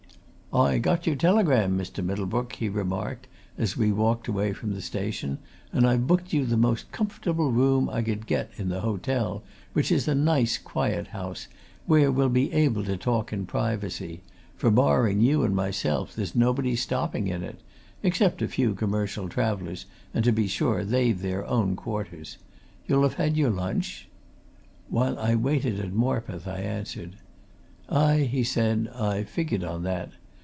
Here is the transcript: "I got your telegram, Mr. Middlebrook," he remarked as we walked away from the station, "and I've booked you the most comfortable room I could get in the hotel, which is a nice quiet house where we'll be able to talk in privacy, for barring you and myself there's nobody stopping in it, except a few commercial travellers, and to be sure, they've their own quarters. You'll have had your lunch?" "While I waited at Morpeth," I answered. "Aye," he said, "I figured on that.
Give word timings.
"I 0.53 0.79
got 0.79 1.07
your 1.07 1.15
telegram, 1.15 1.77
Mr. 1.77 2.03
Middlebrook," 2.03 2.55
he 2.55 2.67
remarked 2.67 3.27
as 3.57 3.77
we 3.77 3.93
walked 3.93 4.27
away 4.27 4.51
from 4.51 4.73
the 4.73 4.81
station, 4.81 5.37
"and 5.71 5.87
I've 5.87 6.07
booked 6.07 6.33
you 6.33 6.45
the 6.45 6.57
most 6.57 6.91
comfortable 6.91 7.53
room 7.53 7.87
I 7.89 8.01
could 8.01 8.27
get 8.27 8.51
in 8.57 8.67
the 8.67 8.81
hotel, 8.81 9.43
which 9.71 9.93
is 9.93 10.09
a 10.09 10.13
nice 10.13 10.57
quiet 10.57 11.07
house 11.15 11.47
where 11.85 12.11
we'll 12.11 12.27
be 12.27 12.51
able 12.51 12.83
to 12.83 12.97
talk 12.97 13.31
in 13.31 13.45
privacy, 13.45 14.23
for 14.57 14.69
barring 14.69 15.21
you 15.21 15.43
and 15.43 15.55
myself 15.55 16.13
there's 16.13 16.35
nobody 16.35 16.75
stopping 16.75 17.29
in 17.29 17.43
it, 17.43 17.61
except 18.03 18.41
a 18.41 18.47
few 18.49 18.73
commercial 18.75 19.29
travellers, 19.29 19.85
and 20.13 20.25
to 20.25 20.33
be 20.33 20.47
sure, 20.47 20.83
they've 20.83 21.21
their 21.21 21.45
own 21.47 21.77
quarters. 21.77 22.39
You'll 22.87 23.03
have 23.03 23.13
had 23.13 23.37
your 23.37 23.51
lunch?" 23.51 24.09
"While 24.89 25.17
I 25.17 25.33
waited 25.35 25.79
at 25.79 25.93
Morpeth," 25.93 26.45
I 26.45 26.59
answered. 26.59 27.15
"Aye," 27.87 28.27
he 28.29 28.43
said, 28.43 28.89
"I 28.93 29.23
figured 29.23 29.63
on 29.63 29.83
that. 29.83 30.09